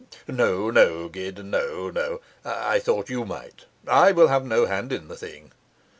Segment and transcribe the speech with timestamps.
[0.27, 3.65] 'No, no, Gid no, no, I thought you might.
[3.87, 5.51] I will have no hand in the thing.